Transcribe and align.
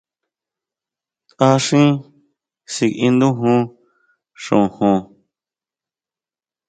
Taʼxín 1.37 1.89
síkiʼindujun 2.73 3.61
xojon. 4.43 4.99